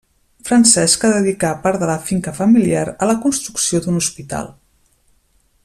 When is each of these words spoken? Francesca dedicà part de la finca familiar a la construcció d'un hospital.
Francesca 0.47 1.11
dedicà 1.17 1.51
part 1.65 1.83
de 1.83 1.89
la 1.91 1.97
finca 2.07 2.33
familiar 2.39 2.85
a 3.07 3.11
la 3.11 3.19
construcció 3.27 3.83
d'un 3.85 4.01
hospital. 4.01 4.51